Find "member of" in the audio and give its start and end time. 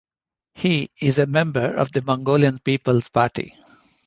1.27-1.91